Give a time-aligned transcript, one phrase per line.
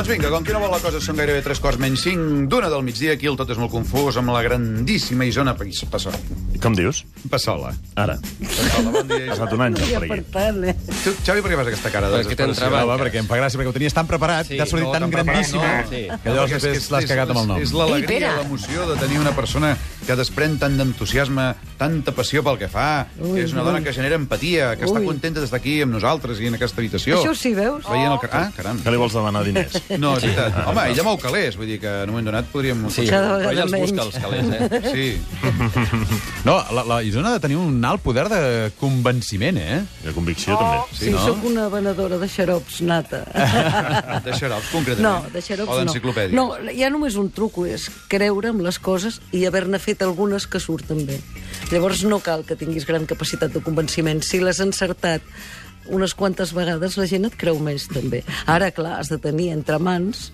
[0.00, 2.70] Doncs vinga, com que no vol la cosa, són gairebé tres quarts menys cinc d'una
[2.72, 3.12] del migdia.
[3.18, 6.16] Aquí el tot és molt confús, amb la grandíssima Isona Pais- Passola.
[6.62, 7.02] Com dius?
[7.28, 7.74] Passola.
[8.00, 8.14] Ara.
[8.40, 9.34] Passola, bon dia, Ha Isona.
[9.36, 10.24] estat un àngel per aquí.
[10.32, 10.74] tant, eh?
[11.04, 12.84] Tu, Xavi, per què fas aquesta cara Perquè entrabat.
[12.88, 15.02] Home, perquè em fa gràcia, perquè ho tenies tan preparat, Sí, t'ha sortit no, tan
[15.02, 16.02] tan preparat, grandíssim, no, sí.
[16.24, 17.60] que és després l'has cagat amb el nom.
[17.60, 19.76] És l'alegria, l'emoció de tenir una persona
[20.10, 21.46] que desprèn tant d'entusiasme,
[21.78, 23.84] tanta passió pel que fa, Ui, que és una dona ui.
[23.86, 25.06] que genera empatia, que està Ui.
[25.06, 27.20] contenta d'estar aquí amb nosaltres i en aquesta habitació.
[27.22, 27.86] Això sí, veus?
[27.88, 28.18] Veient el...
[28.18, 28.78] car- Ah, caram.
[28.82, 29.74] Que li vols demanar diners?
[30.00, 30.54] No, és veritat.
[30.70, 32.82] Home, ella mou calés, vull dir que en un moment donat podríem...
[32.90, 34.82] Sí, vegada ella els busca, els calés, eh?
[34.94, 35.06] Sí.
[36.44, 39.82] No, la, la Isona ha de tenir un alt poder de convenciment, eh?
[40.04, 40.78] De convicció, també.
[40.96, 41.20] Sí, no?
[41.26, 43.20] sóc una venedora de xarops nata.
[44.24, 45.04] De xarops, concretament.
[45.04, 45.80] No, de xarops O no.
[45.84, 46.32] d'enciclopèdies.
[46.36, 50.46] No, hi ha només un truco, és creure en les coses i haver-ne fet algunes
[50.50, 51.20] que surten bé.
[51.70, 54.22] Llavors no cal que tinguis gran capacitat de convenciment.
[54.24, 55.24] Si l'has encertat
[55.90, 58.22] unes quantes vegades, la gent et creu més, també.
[58.46, 60.30] Ara, clar, has de tenir entre mans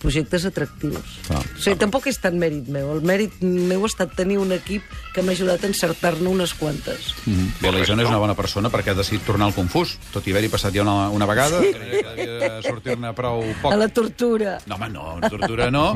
[0.00, 1.18] projectes atractius.
[1.30, 1.40] Ah.
[1.40, 2.92] O sigui, tampoc és tant mèrit meu.
[2.94, 7.12] El mèrit meu ha estat tenir un equip que m'ha ajudat a encertar-ne unes quantes.
[7.60, 10.34] Bé, la Isona és una bona persona perquè ha decidit tornar al confús, tot i
[10.34, 11.72] haver-hi passat ja una, una vegada, sí.
[11.74, 13.72] que devia sortir-ne prou poc.
[13.74, 14.58] A la tortura.
[14.70, 15.86] No, home, no, tortura no.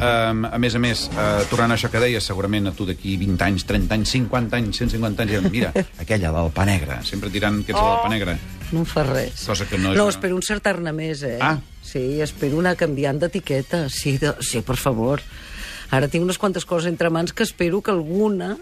[0.00, 3.16] Um, a més a més, uh, tornant a això que deies, segurament a tu d'aquí
[3.20, 7.60] 20 anys, 30 anys, 50 anys, 150 anys, mira, aquella del pa negre, sempre tirant
[7.64, 8.38] que ets la del pa negre.
[8.72, 9.46] No em fa res.
[9.48, 11.38] Cosa que no és No, una- espero encertar-ne més, eh?
[11.40, 11.58] Ah.
[11.82, 13.88] Sí, espero anar canviant d'etiqueta.
[13.90, 14.34] Sí, de...
[14.40, 15.22] sí, per favor.
[15.90, 18.52] Ara tinc unes quantes coses entre mans que espero que alguna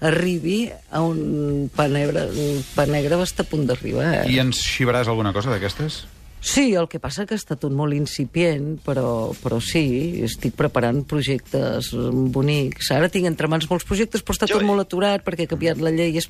[0.00, 2.24] arribi a un pa negre.
[2.32, 4.32] Un pa negre va estar a punt d'arribar, eh?
[4.32, 6.06] I ens xivaràs alguna cosa d'aquestes?
[6.42, 11.92] Sí, el que passa que està tot molt incipient, però, però sí, estic preparant projectes
[12.34, 12.88] bonics.
[12.90, 15.92] Ara tinc entre mans molts projectes, però està tot molt aturat perquè ha canviat la
[15.94, 16.26] llei es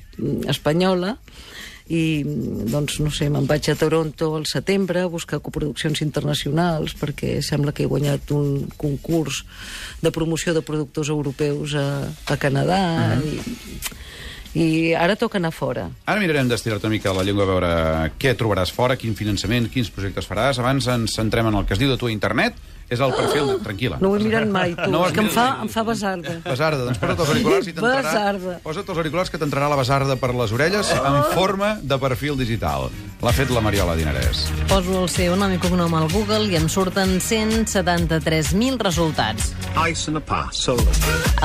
[0.53, 1.15] espanyola
[1.91, 2.23] i,
[2.71, 7.73] doncs, no sé, me'n vaig a Toronto al setembre a buscar coproduccions internacionals perquè sembla
[7.75, 9.43] que he guanyat un concurs
[10.01, 13.39] de promoció de productors europeus a, a Canadà i,
[14.53, 15.89] i ara toca anar fora.
[16.05, 17.73] Ara mirarem d'estirar-te una mica la llengua a veure
[18.21, 20.61] què trobaràs fora, quin finançament, quins projectes faràs.
[20.61, 22.55] Abans ens centrem en el que es diu de tu a internet.
[22.89, 23.47] És el perfil...
[23.53, 23.57] De...
[23.63, 23.97] Tranquil·la.
[24.03, 24.89] No ho he mirat mai, tu.
[24.91, 26.35] No és que em fa, em fa basarda.
[26.45, 28.03] Basarda, doncs posa't els auriculars i t'entrarà...
[28.03, 28.57] Basarda.
[28.65, 32.89] Posa't els auriculars que t'entrarà la basarda per les orelles en forma de perfil digital.
[33.23, 34.43] L'ha fet la Mariola Dinarès.
[34.67, 39.53] Poso el seu nom i cognom al Google i em surten 173.000 resultats.
[39.87, 40.81] Ice and a parcel.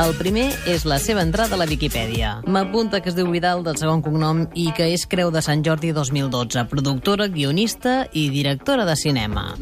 [0.03, 2.41] El primer és la seva entrada a la Viquipèdia.
[2.51, 5.95] M'apunta que es diu Vidal del segon cognom i que és Creu de Sant Jordi
[5.95, 9.53] 2012, productora, guionista i directora de cinema.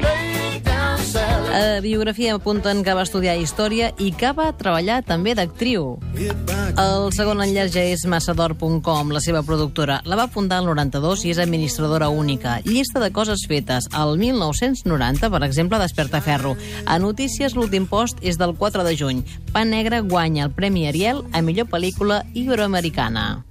[1.47, 5.95] A biografia apunten que va estudiar Història i que va treballar també d'actriu.
[6.77, 10.01] El segon enllaç ja és massador.com, la seva productora.
[10.05, 12.59] La va fundar el 92 i és administradora única.
[12.67, 13.87] Llista de coses fetes.
[13.95, 16.55] El 1990, per exemple, Desperta Ferro.
[16.85, 19.23] A Notícies, l'últim post és del 4 de juny.
[19.53, 23.45] Pa Negre guanya el Premi Ariel a millor pel·lícula iberoamericana.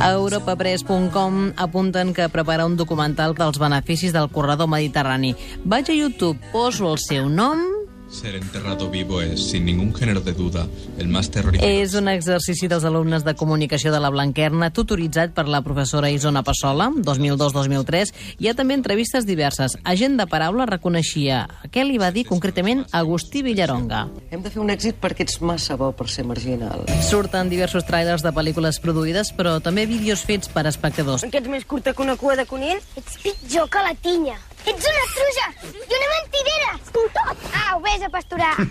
[0.00, 5.34] A europapress.com apunten que prepara un documental dels beneficis del corredor mediterrani.
[5.64, 7.73] Vaig a YouTube, poso el seu nom...
[8.14, 11.66] Ser enterrado vivo es, sin ningún género de duda, el más terrorífico.
[11.66, 16.44] És un exercici dels alumnes de comunicació de la Blanquerna, tutoritzat per la professora Isona
[16.46, 18.14] Passola, 2002-2003.
[18.38, 19.74] Hi ha també entrevistes diverses.
[19.82, 21.42] Agent de paraula reconeixia
[21.74, 24.06] què li va dir concretament Agustí Villaronga.
[24.30, 26.86] Hem de fer un èxit perquè ets massa bo per ser marginal.
[27.02, 31.26] Surten diversos trailers de pel·lícules produïdes, però també vídeos fets per espectadors.
[31.26, 32.78] Que ets més curta que una cua de conill?
[32.94, 34.38] Ets pitjor que la tinya.
[34.64, 36.70] Ets una truja i una mentidera.
[36.94, 37.42] Tot.
[37.68, 38.54] Au, vés a pasturar.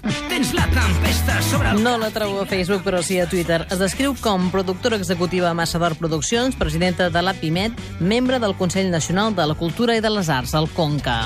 [1.79, 3.63] No la trobo a Facebook, però sí a Twitter.
[3.71, 8.89] Es descriu com productora executiva a Massador Produccions, presidenta de la PIMET, membre del Consell
[8.91, 11.17] Nacional de la Cultura i de les Arts, el CONCA.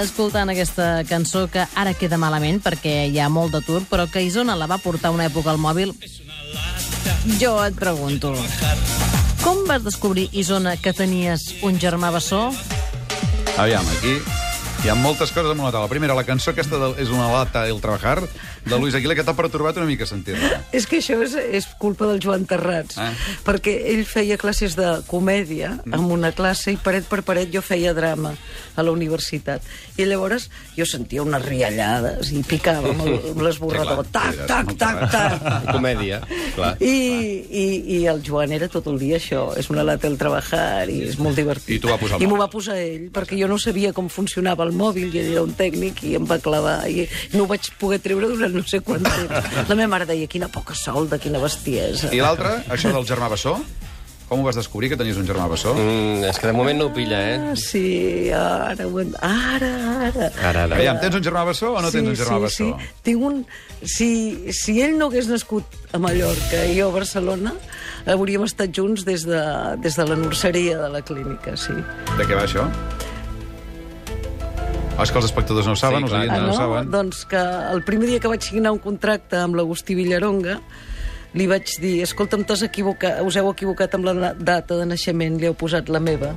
[0.00, 4.56] Escoltant aquesta cançó que ara queda malament perquè hi ha molt d'atur, però que Isona
[4.56, 5.92] la va portar una època al mòbil,
[7.40, 8.32] jo et pregunto,
[9.44, 12.48] com vas descobrir, Isona, que tenies un germà bessó?
[13.60, 14.43] Aviam, aquí
[14.84, 15.88] hi ha moltes coses damunt la taula.
[15.88, 18.18] Primera, la cançó aquesta de, és una lata el trabajar,
[18.64, 20.58] de Luis Aguilera, que t'ha pertorbat una mica sentir-la.
[20.76, 23.10] És que això és, és culpa del Joan Terrats, Ah.
[23.46, 27.94] perquè ell feia classes de comèdia en una classe i paret per paret jo feia
[27.96, 28.34] drama
[28.76, 29.64] a la universitat.
[29.96, 34.04] I llavors jo sentia unes riallades i picava amb el- amb l'esborrador.
[34.04, 35.66] Sí, tac, tac, molt tac, tac.
[35.78, 36.20] Comèdia,
[36.58, 36.74] clar.
[36.84, 36.92] I,
[37.48, 37.66] i,
[37.96, 41.16] I el Joan era tot el dia això, és una lata el trabajar i és
[41.18, 41.78] molt divertit.
[41.78, 44.64] I t'ho va posar I m'ho va posar ell, perquè jo no sabia com funcionava
[44.68, 48.00] el mòbil i era un tècnic i em va clavar i no ho vaig poder
[48.04, 49.50] treure durant no sé quant temps.
[49.70, 52.12] La meva mare deia, quina poca solda, quina bestiesa.
[52.14, 53.58] I l'altre, això del germà Bessó?
[54.24, 55.74] Com ho vas descobrir, que tenies un germà bessó?
[55.76, 57.34] Mm, és que de moment no ho pilla, eh?
[57.50, 59.68] Ah, sí, ara, ho ara,
[60.08, 60.30] ara.
[60.48, 60.78] Ara, ara.
[60.78, 62.70] Aviam, tens un germà bessó o no tens un germà sí, bessó?
[62.80, 63.42] Sí, tinc un...
[63.84, 64.08] Si,
[64.56, 67.52] si ell no hagués nascut a Mallorca i jo a Barcelona,
[68.16, 69.44] hauríem estat junts des de,
[69.84, 71.76] des de la nurseria de la clínica, sí.
[72.16, 72.64] De què va això?
[74.96, 76.52] Oh, és que els espectadors no ho saben, Sí, els oients Ah, no, no?
[76.52, 76.90] ho saben.
[76.90, 77.36] Doncs que
[77.72, 80.60] el primer dia que vaig signar un contracte amb l'Agustí Villaronga,
[81.34, 85.46] li vaig dir, escolta'm, equivocat, us heu equivocat amb la na- data de naixement, li
[85.46, 86.34] heu posat la meva.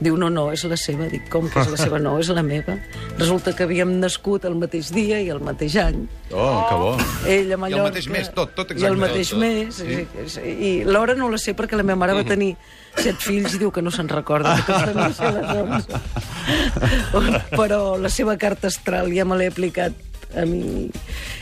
[0.00, 1.06] Diu, no, no, és la seva.
[1.12, 1.98] Dic, com que és la seva?
[2.00, 2.78] No, és la meva.
[3.18, 6.06] Resulta que havíem nascut el mateix dia i el mateix any.
[6.32, 6.90] Oh, que bo.
[7.28, 7.90] Ell a Mallorca...
[7.90, 9.02] mateix mes, tot, tot I el exactament.
[9.04, 9.74] mateix Tot, mes.
[9.76, 10.00] Sí.
[10.36, 10.40] sí.
[10.70, 12.54] I l'hora no la sé perquè la meva mare va tenir
[12.96, 14.56] set fills i diu que no se'n recorda.
[14.64, 17.44] Que van ser les 11.
[17.60, 20.88] Però la seva carta astral ja me l'he aplicat a mi.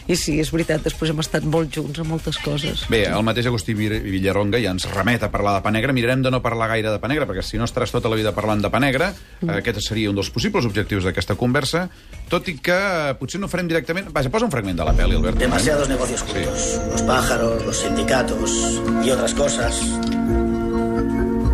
[0.08, 2.86] I sí, és veritat, després hem estat molt junts a moltes coses.
[2.88, 5.92] Bé, el mateix Agustí Villaronga ja ens remet a parlar de pa negre.
[5.92, 8.32] Mirarem de no parlar gaire de pa negre, perquè si no estaràs tota la vida
[8.36, 9.50] parlant de pa negre, Mm.
[9.60, 11.88] aquest seria un dels possibles objectius d'aquesta conversa,
[12.28, 14.08] tot i que eh, potser no ho farem directament...
[14.12, 15.38] Vaja, posa un fragment de la pel·li, Albert.
[15.38, 16.80] Demasiados negocios juntos.
[16.90, 19.78] Los pájaros, los sindicatos y otras cosas.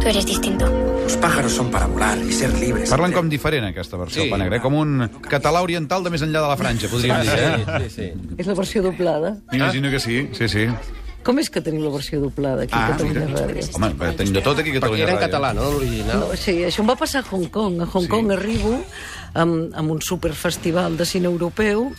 [0.04, 0.66] Tú eres distinto.
[1.02, 2.90] Los pájaros son para volar y ser libres.
[2.90, 4.26] Parlen com diferent, aquesta versió Sí.
[4.28, 4.30] sí.
[4.30, 4.60] pa negre, eh?
[4.60, 7.30] com un català oriental de més enllà de la franja, podríem dir.
[7.32, 7.54] Eh?
[7.64, 8.34] Sí, sí, sí.
[8.36, 9.38] És la versió doblada.
[9.50, 10.66] M'imagino que sí, sí, sí.
[11.24, 13.62] Com és que tenim la versió doblada aquí a Catalunya Ràdio?
[13.78, 15.26] Home, eh, tenim de tot aquí a Perquè Catalunya era en Ràdio.
[15.26, 16.18] català, no, l'original?
[16.20, 17.80] No, sí, això em va passar a Hong Kong.
[17.80, 18.08] A Hong Sí.
[18.12, 18.74] Kong arribo
[19.34, 21.90] amb, amb un superfestival de cine europeu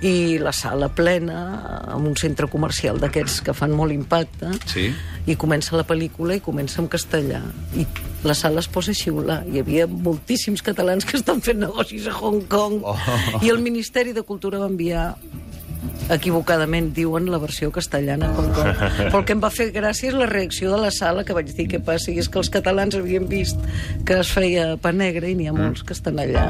[0.00, 4.94] i la sala plena, amb un centre comercial d'aquests que fan molt impacte, Sí.
[5.26, 7.42] i comença la pel·lícula i comença en castellà.
[7.76, 7.84] I
[8.22, 9.42] la sala es posa a xiular.
[9.52, 12.80] Hi havia moltíssims catalans que estan fent negocis a Hong Kong.
[12.84, 12.96] Oh.
[13.42, 15.16] I el Ministeri de Cultura va enviar
[16.12, 18.70] equivocadament diuen la versió castellana Hong Kong.
[18.98, 21.52] Però el que em va fer gràcia és la reacció de la sala, que vaig
[21.56, 23.60] dir què passa, i és que els catalans havien vist
[24.08, 26.46] que es feia pa negre i n'hi ha molts que estan allà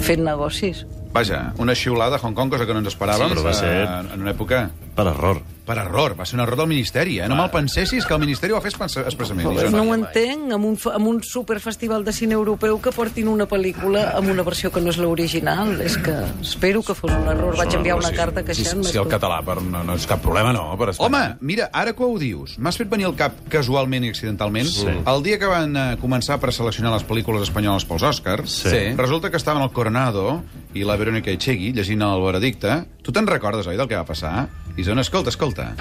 [0.00, 0.86] fent negocis.
[1.12, 3.28] Vaja, una xiulada a Hong Kong, cosa que no ens esperàvem.
[3.28, 5.42] Sí, però va ser- eh, En una època Per error.
[5.66, 6.14] per error.
[6.18, 7.28] Va ser un error del Ministeri, eh?
[7.28, 9.48] No me'l pensessis que el Ministeri ho va fer express- expressament.
[9.48, 13.46] Això no ho entenc, amb un, amb un superfestival de cine europeu que portin una
[13.48, 15.80] pel·lícula amb una versió que no és l'original.
[15.80, 17.56] És que espero que fos un error.
[17.56, 18.84] Vaig enviar una carta Si, queixant-me.
[18.84, 20.76] si el català per, no, no és cap problema, no.
[20.78, 21.06] Per estar...
[21.06, 24.66] Home, mira, ara que ho dius, m'has fet venir al cap casualment i accidentalment.
[24.66, 24.86] Sí.
[25.06, 28.94] El dia que van eh, començar a preseleccionar les pel·lícules espanyoles pels Oscars, Sí.
[28.96, 30.42] resulta que estaven el Coronado
[30.74, 32.84] i la Verónica Echegui llegint el veredicte.
[33.02, 34.48] Tu te'n recordes, oi, del que va passar?
[34.76, 35.74] Isona, escolta, escolta.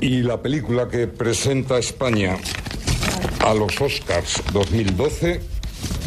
[0.00, 2.36] Y la película que presenta España
[3.44, 5.40] a los Oscars 2012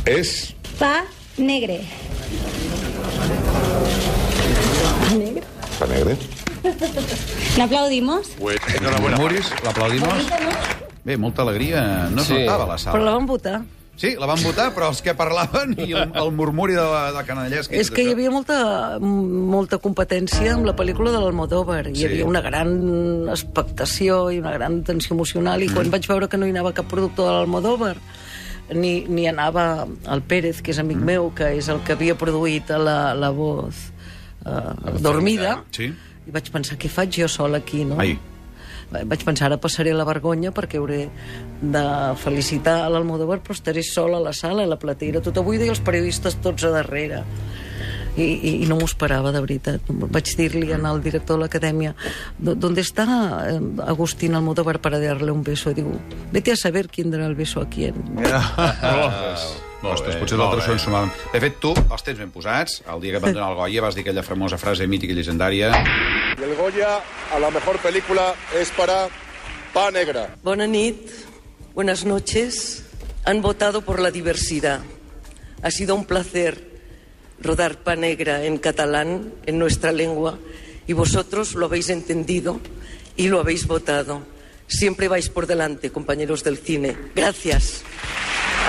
[0.05, 1.03] es Pa
[1.37, 1.81] negre.
[5.79, 6.17] Pa Negre.
[7.57, 8.27] ¿No aplaudimos?
[8.39, 10.13] Murmuris, l'aplaudimos.
[11.05, 12.09] Bé, molta alegria.
[12.11, 12.33] No es Sí.
[12.33, 13.11] notava la Però la sala.
[13.11, 13.61] van votar.
[13.99, 17.23] Sí, la van votar, però els que parlaven i el, el murmuri de, la, de
[17.27, 17.75] Canallesca...
[17.75, 18.59] i És que hi havia molta,
[19.03, 21.81] molta competència amb la pel·lícula de l'Almodóvar.
[21.91, 21.97] Sí.
[21.99, 22.71] Hi havia una gran
[23.33, 25.91] expectació i una gran tensió emocional, i quan Mm.
[25.97, 27.97] vaig veure que no hi anava cap productor de l'Almodóvar,
[28.71, 31.03] ni, ni anava el Pérez, que és amic Mm.
[31.11, 33.75] meu, que és el que havia produït la, la voz
[34.45, 35.91] uh, dormida, Sí.
[36.27, 37.99] i vaig pensar, què faig jo sol aquí, no?
[37.99, 38.17] Ai.
[38.89, 41.03] Vaig pensar, ara passaré la vergonya perquè hauré
[41.61, 41.85] de
[42.21, 45.73] felicitar a l'Almodóvar, però estaré sola a la sala, a la platera, tota buida i
[45.73, 47.23] els periodistes tots a darrere.
[48.19, 49.85] I, i, i no m'ho esperava, de veritat.
[49.87, 51.93] Vaig dir-li al director de l'acadèmia
[52.39, 53.05] ¿dónde está
[53.47, 55.71] eh, Agustín Almodóvar para darle un beso?
[55.73, 55.93] Diu,
[56.33, 57.95] vete a saber quién dará el beso a quién.
[59.79, 59.93] Oh.
[59.93, 61.11] Ostres, potser l'altre s'ho ensumaven.
[61.31, 62.81] De fet, tu els tens ben posats.
[62.91, 65.71] El dia que van donar el Goya vas dir aquella famosa frase mítica i legendària.
[66.39, 67.01] Y el Goya
[67.33, 69.09] a la mejor película es para
[69.73, 70.37] Pa Negra.
[70.41, 71.09] Bona nit,
[71.73, 72.83] buenas noches.
[73.25, 74.79] Han votado por la diversidad.
[75.61, 76.79] Ha sido un placer
[77.41, 80.39] rodar Pa Negra en catalán, en nuestra lengua,
[80.87, 82.61] y vosotros lo habéis entendido
[83.17, 84.21] y lo habéis votado.
[84.67, 86.95] Siempre vais por delante, compañeros del cine.
[87.15, 87.83] Gracias.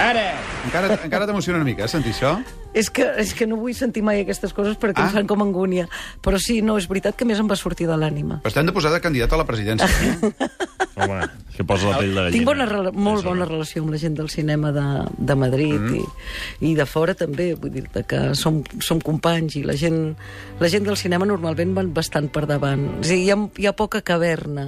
[0.00, 2.38] Encara, encara t'emociona una mica, eh, sentir això?
[2.72, 5.08] És que, és que no vull sentir mai aquestes coses perquè Ah.
[5.08, 5.88] em fan com angúnia.
[6.22, 8.40] Però sí, no, és veritat que més em va sortir de l'ànima.
[8.42, 9.88] Però estem de posar de candidat a la presidència.
[11.00, 11.06] Eh?
[11.06, 11.26] Home,
[11.56, 12.32] que posa la pell de gallina.
[12.34, 14.82] Tinc bona, molt bona relació amb la gent del cinema de,
[15.16, 15.94] de Madrid mm.
[15.96, 20.16] i, i de fora també, vull dir-te que som, som companys i la gent,
[20.60, 22.98] la gent del cinema normalment van bastant per davant.
[23.00, 24.66] És a dir, hi ha, hi ha poca caverna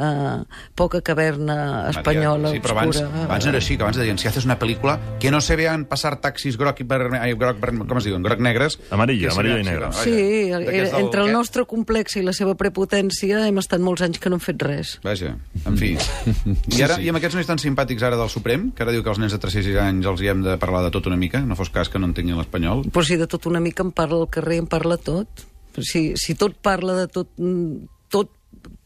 [0.00, 0.42] uh,
[0.74, 3.24] poca caverna espanyola Sí, però abans, obscura.
[3.26, 5.84] abans no era així, que abans deien, si haces una pel·lícula que no se vean
[5.84, 8.78] pasar taxis groc i vermell, ai, groc, com es diuen, groc negres...
[8.90, 9.92] Amarillo, amarillo i negre.
[10.00, 10.16] Sí,
[10.50, 14.30] era, del entre el nostre complex i la seva prepotència hem estat molts anys que
[14.32, 14.96] no hem fet res.
[15.04, 15.34] Vaja,
[15.66, 15.92] en fi.
[15.96, 17.06] I ara, sí.
[17.06, 19.34] i amb aquests nois tan simpàtics ara del Suprem, que ara diu que els nens
[19.36, 21.56] de 3 i 6 anys els hi hem de parlar de tot una mica, no
[21.58, 22.86] fos cas que no entenguin l'espanyol.
[22.90, 25.46] Però si de tot una mica em parla al carrer, em parla tot.
[25.78, 27.28] Si, si tot parla de tot...
[27.38, 28.26] mm, Tot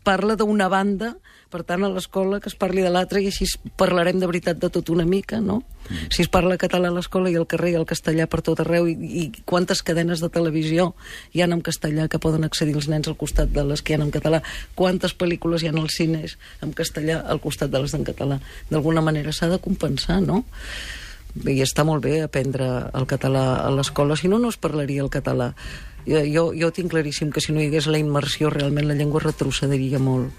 [0.04, 1.14] parla d'una banda,
[1.50, 3.46] per tant, a l'escola que es parli de l'altra i així
[3.80, 5.62] parlarem de veritat de tot una mica, no?
[6.12, 8.88] Si es parla català a l'escola i al carrer i el castellà per tot arreu
[8.90, 10.90] i, i quantes cadenes de televisió
[11.32, 13.98] hi ha en castellà que poden accedir els nens al costat de les que hi
[13.98, 14.42] ha en català,
[14.74, 18.40] quantes pel·lícules hi ha als cines en castellà al costat de les en català.
[18.70, 20.44] D'alguna manera s'ha de compensar, no?
[21.34, 25.10] i està molt bé aprendre el català a l'escola, si no, no es parlaria el
[25.10, 25.52] català.
[26.06, 30.00] Jo, jo, tinc claríssim que si no hi hagués la immersió, realment la llengua retrocediria
[30.02, 30.32] molt.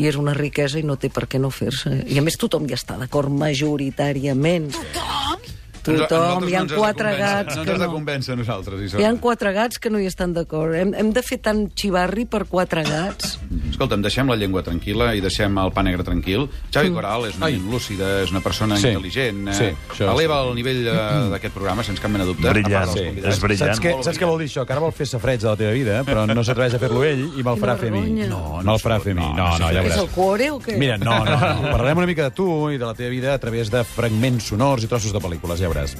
[0.00, 1.92] I és una riquesa i no té per què no fer-se.
[2.08, 4.70] I a més tothom ja està d'acord majoritàriament.
[4.76, 5.49] Tothom,
[5.86, 7.92] hi ha quatre gats no que de no.
[7.94, 8.94] convèncer a nosaltres.
[8.98, 10.74] Hi ha quatre gats que no hi estan d'acord.
[10.74, 13.38] Hem, hem de fer tant xivarri per quatre gats.
[13.70, 16.48] Escolta'm, deixem la llengua tranquil·la i deixem el pa negre tranquil.
[16.72, 17.58] Xavi Coral és una Ai.
[17.58, 18.88] lúcida, és una persona Sí.
[18.88, 22.48] intel·ligent, eh, Sí, això eleva el nivell eh, d'aquest programa, sense cap mena de dubte.
[22.50, 23.06] Brillant, sí.
[23.24, 23.74] És brillant.
[23.74, 24.66] Saps Molt saps què vol dir això?
[24.66, 27.24] Que ara vol fer safreig de la teva vida, però no s'atreveix a fer-lo ell
[27.38, 28.26] i me'l farà fer a mi.
[28.28, 29.20] No, no el farà fer a mi.
[29.20, 30.02] no, No, no, no, ja És veuràs.
[30.02, 30.76] el cuore o què?
[30.76, 31.70] Mira, no, no, no.
[31.70, 34.84] Parlarem una mica de tu i de la teva vida a través de fragments sonors
[34.84, 35.96] i trossos de pel·lícules, ja veuràs.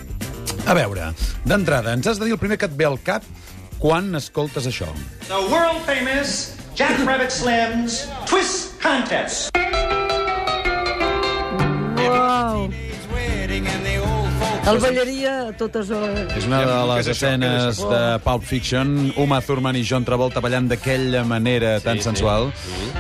[0.67, 1.13] A veure,
[1.47, 3.27] d'entrada, ens has de dir el primer que et ve al cap
[3.81, 4.91] quan escoltes això.
[5.31, 9.51] The world famous Jack Rabbit Slim's Twist Contest.
[14.71, 16.31] El ballaria a totes hores.
[16.39, 21.25] És una de les escenes de Pulp Fiction, Uma Thurman i John Travolta ballant d'aquella
[21.27, 22.07] manera tan sí.
[22.07, 22.51] sensual.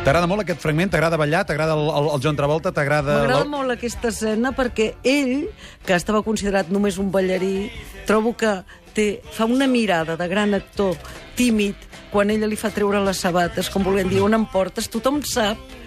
[0.02, 0.90] T'agrada molt aquest fragment?
[0.90, 1.44] T'agrada ballar?
[1.46, 2.74] T'agrada el, el, el John Travolta?
[2.74, 3.20] T'agrada...
[3.22, 5.46] M'agrada molt aquesta escena perquè ell,
[5.86, 7.70] que estava considerat només un ballarí,
[8.08, 8.58] trobo que
[8.96, 10.98] té, fa una mirada de gran actor
[11.38, 14.90] tímid quan ella li fa treure les sabates, com volent dir, on em portes?
[14.90, 15.79] Tothom sap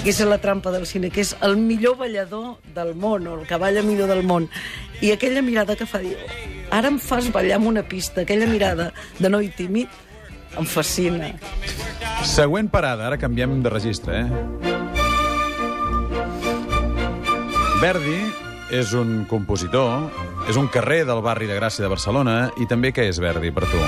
[0.00, 3.46] que és la trampa del cine, que és el millor ballador del món, o el
[3.46, 4.46] que balla millor del món.
[5.04, 6.16] I aquella mirada que fa, dir,
[6.72, 9.92] ara em fas ballar en una pista, aquella mirada de noi tímid,
[10.56, 11.34] em fascina.
[12.24, 14.28] Següent parada, ara canviem de registre, eh?
[17.80, 18.16] Verdi
[18.72, 20.08] és un compositor,
[20.48, 23.68] és un carrer del barri de Gràcia de Barcelona, i també què és Verdi per
[23.68, 23.84] tu?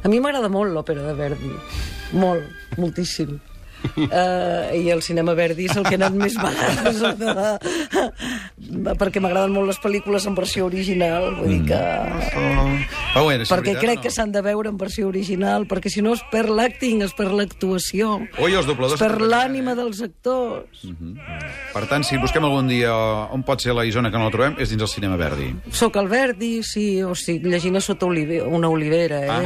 [0.00, 1.52] A mi m'agrada molt l'òpera de Verdi.
[2.16, 2.48] Molt,
[2.80, 3.36] moltíssim.
[4.00, 8.94] Uh, I el cinema Verdi és el que he anat més vegades de...
[9.00, 11.80] perquè m'agraden molt les pel·lícules en versió original vull dir que...
[13.14, 14.04] Pau, era, és perquè veritat, crec no?
[14.04, 17.34] que s'han de veure en versió original perquè si no es perd l'acting, es perd
[17.38, 19.00] l'actuació Ui, els dobladors...
[19.00, 20.84] es perd l'ànima dels actors
[21.74, 22.92] Per tant, si busquem algun dia
[23.34, 25.50] on pot ser la Isona que no la trobem, és dins el cinema Verdi.
[25.74, 29.30] Soc el Verdi, sí, o sigui, llegint a sota olive, una olivera, eh?
[29.30, 29.40] Ah,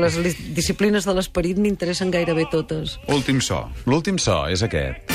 [0.00, 2.96] les li- disciplines de l'esperit m'interessen gairebé totes.
[3.12, 3.64] Últim so.
[3.86, 5.12] L'últim so és aquest.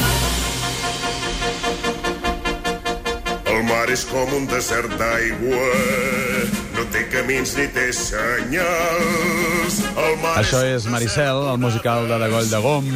[3.52, 5.66] El mar és com un desert d'aigua,
[6.74, 9.82] no té camins ni té senyals.
[9.92, 12.88] El mar Això és Maricel, el musical de Degoll de Gom,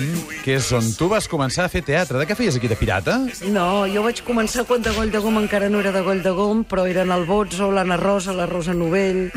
[0.45, 2.17] que és on tu vas començar a fer teatre.
[2.17, 3.19] De què feies aquí, de pirata?
[3.51, 6.33] No, jo vaig començar quan de Goll de Gom encara no era de Goll de
[6.33, 9.27] Gom, però eren el Botzo, l'Anna Rosa, la Rosa Novell,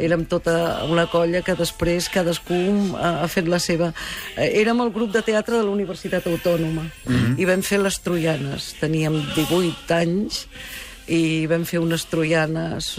[0.00, 2.58] érem tota una colla que després cadascú
[2.98, 3.92] ha, ha fet la seva...
[4.36, 6.86] Eh, Érem el grup de teatre de la Universitat Autònoma.
[7.40, 8.74] I vam fer les Troianes.
[8.80, 10.46] Teníem 18 anys
[11.10, 12.92] i vam fer unes troianes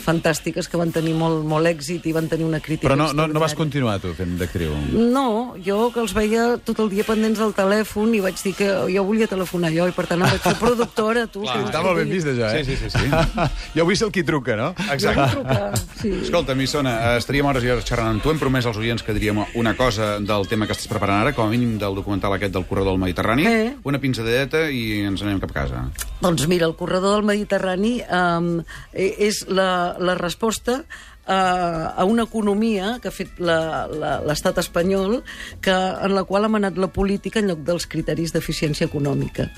[0.00, 3.26] fantàstiques que van tenir molt, molt èxit i van tenir una crítica Però no, no,
[3.28, 4.72] no vas continuar, tu, fent d'actriu.
[4.96, 8.70] No, jo que els veia tot el dia pendents del telèfon i vaig dir que
[8.88, 11.44] jo volia telefonar jo i per tant em vaig fer productora, tu.
[11.44, 12.64] Clar, Està molt ben vist, això, eh?
[12.64, 13.48] Sí, sí, sí, sí.
[13.76, 14.70] jo vull ser el qui truca, no?
[14.96, 16.14] Jo vull trucar, sí.
[16.22, 18.32] Escolta, Missona, eh, estaríem hores i hores xerrant amb tu.
[18.32, 21.44] Hem promès als oients que diríem una cosa del tema que estàs preparant ara, com
[21.44, 23.44] a mínim del documental aquest del corredor del Mediterrani.
[23.44, 23.68] Eh.
[23.84, 25.84] Una pinzadeta i ens anem cap a casa.
[26.24, 28.58] Doncs mira, el corredor del Mediterrani um,
[28.92, 30.82] és la, la resposta
[31.28, 35.20] a, a una economia que ha fet l'estat espanyol
[35.62, 39.50] que, en la qual ha manat la política en lloc dels criteris d'eficiència econòmica.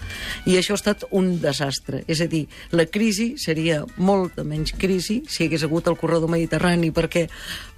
[0.51, 2.03] I això ha estat un desastre.
[2.11, 6.91] És a dir, la crisi seria molta menys crisi si hagués hagut el corredor mediterrani,
[6.91, 7.29] perquè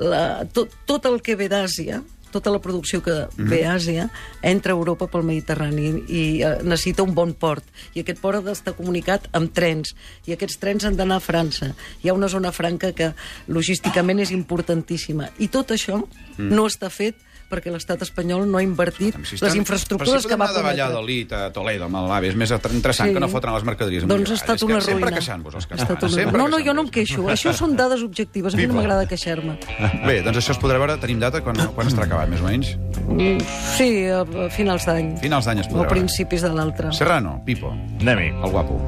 [0.01, 2.01] la, tot, tot el que ve d'Àsia,
[2.33, 4.09] tota la producció que ve a Àsia
[4.43, 7.65] entra a Europa pel Mediterrani i eh, necessita un bon port.
[7.95, 9.95] I aquest port ha d'estar comunicat amb trens.
[10.27, 11.75] I aquests trens han d'anar a França.
[12.03, 13.13] Hi ha una zona franca que
[13.49, 15.31] logísticament és importantíssima.
[15.39, 16.01] I tot això
[16.39, 17.21] no està fet
[17.53, 20.71] perquè l'estat espanyol no ha invertit Si les infraestructures que va de prometre.
[20.71, 23.13] Valladolid a Toledo amb l'AVE és més interessant Sí.
[23.15, 24.07] que no fotran les mercaderies.
[24.09, 25.19] Doncs ha estat una Sempre ruïna.
[25.19, 26.01] queixant-vos, els catalans.
[26.15, 26.23] una...
[26.23, 27.27] sempre No, no, jo no em queixo.
[27.29, 28.55] Això són dades objectives.
[28.55, 29.59] A mi no m'agrada queixar-me.
[30.07, 30.97] Bé, doncs això es podrà veure.
[30.97, 31.43] Tenim data?
[31.43, 32.77] Quan, quan estarà acabat, més o menys?
[33.77, 35.17] Sí, a a finals d'any.
[35.23, 35.97] Finals d'any es O podrà veure.
[36.01, 36.93] principis de l'altre.
[36.93, 38.29] Serrano, Pipo, Anem-hi.
[38.45, 38.81] el guapo.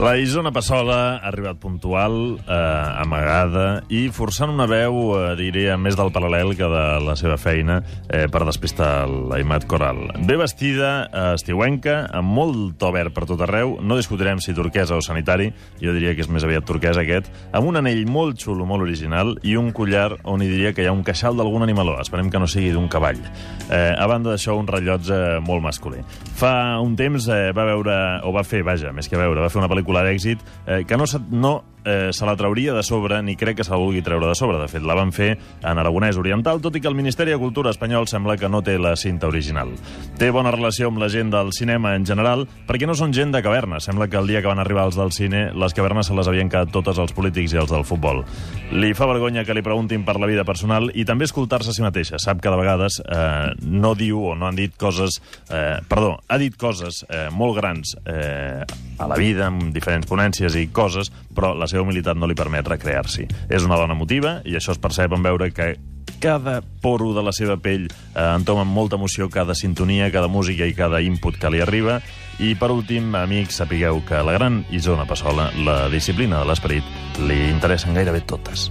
[0.00, 5.92] La Isona Passola ha arribat puntual, eh, amagada, i forçant una veu, eh, diria, més
[5.92, 10.00] del paral·lel que de la seva feina eh, per despistar l'Aimat Coral.
[10.24, 14.96] Bé vestida, eh, estiuenca, amb molt to verd per tot arreu, no discutirem si turquesa
[14.96, 15.50] o sanitari,
[15.82, 19.34] jo diria que és més aviat turquès aquest, amb un anell molt xulo, molt original,
[19.44, 22.40] i un collar on hi diria que hi ha un queixal d'algun animaló, esperem que
[22.40, 23.20] no sigui d'un cavall.
[23.68, 26.00] Eh, a banda d'això, un rellotge molt masculí.
[26.40, 29.60] Fa un temps eh, va veure, o va fer, vaja, més que veure, va fer
[29.60, 31.52] una pel·lícula d'èxit eh, que no, no
[31.84, 34.58] eh, se la trauria de sobre ni crec que se la vulgui treure de sobre.
[34.58, 35.32] De fet, la van fer
[35.62, 38.78] en aragonès oriental, tot i que el Ministeri de Cultura espanyol sembla que no té
[38.78, 39.72] la cinta original.
[40.18, 43.42] Té bona relació amb la gent del cinema en general, perquè no són gent de
[43.42, 43.80] caverna.
[43.80, 46.50] Sembla que el dia que van arribar els del cine, les cavernes se les havien
[46.50, 48.24] quedat totes els polítics i els del futbol.
[48.72, 51.84] Li fa vergonya que li preguntin per la vida personal i també escoltar-se a si
[51.84, 52.20] mateixa.
[52.22, 55.20] Sap que de vegades eh, no diu o no han dit coses...
[55.48, 58.62] Eh, perdó, ha dit coses eh, molt grans eh,
[59.00, 62.68] a la vida, amb diferents ponències i coses, però la seva humilitat no li permet
[62.68, 63.28] recrear-s'hi.
[63.48, 65.72] És una dona emotiva i això es percep en veure que
[66.20, 70.66] cada poro de la seva pell eh, entoma amb molta emoció cada sintonia, cada música
[70.66, 72.00] i cada input que li arriba.
[72.40, 76.86] I, per últim, amics, sapigueu que a la gran Isona Passola, la disciplina de l'esperit,
[77.28, 78.70] li interessen gairebé totes.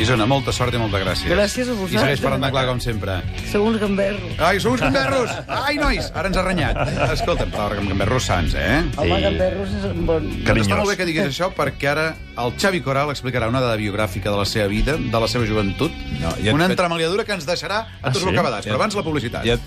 [0.00, 1.28] Isona, molta sort i molta gràcia.
[1.28, 1.98] Gràcies a vosaltres.
[1.98, 3.18] I segueix parlant de clar, com sempre.
[3.50, 4.38] Sou uns gamberros.
[4.38, 5.34] Ai, som uns gamberros!
[5.50, 6.78] Ai, nois, ara ens ha renyat.
[7.16, 8.78] Escolta'm, amb gamberros sants, eh?
[8.96, 10.30] Home, gamberros és un bon...
[10.46, 12.06] Doncs està molt bé que diguis això, perquè ara
[12.40, 15.92] el Xavi Coral explicarà una dada biogràfica de la seva vida, de la seva joventut,
[16.22, 18.30] No, ja una entremaliadura que ens deixarà a Ah, tots sí?
[18.30, 18.70] bocabadats.
[18.70, 19.44] Però abans la publicitat.
[19.44, 19.58] Ja,